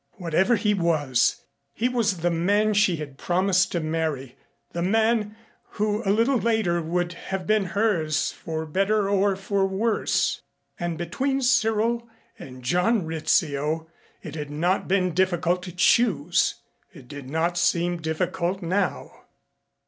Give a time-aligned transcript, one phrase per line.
[0.13, 1.41] Whatever else he was,
[1.73, 4.35] he was the man she had promised to marry
[4.71, 5.35] the man
[5.73, 10.41] who a little later would have been hers for better or for worse.
[10.79, 12.09] And between Cyril
[12.39, 13.91] and John Rizzio
[14.23, 16.55] it had not been difficult to choose.
[16.91, 19.25] It did not seem difficult now.